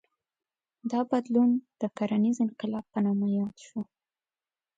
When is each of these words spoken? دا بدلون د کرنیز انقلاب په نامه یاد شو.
دا 0.91 0.99
بدلون 1.11 1.49
د 1.81 1.83
کرنیز 1.97 2.37
انقلاب 2.45 2.85
په 2.93 2.99
نامه 3.05 3.27
یاد 3.39 3.55
شو. 3.65 3.79